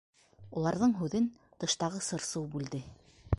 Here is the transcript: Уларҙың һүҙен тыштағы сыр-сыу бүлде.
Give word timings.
Уларҙың 0.61 0.95
һүҙен 1.01 1.27
тыштағы 1.65 2.03
сыр-сыу 2.07 2.49
бүлде. 2.57 2.81